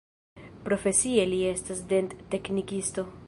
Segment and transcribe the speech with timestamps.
[0.69, 3.09] Profesie li estas dent-teknikisto.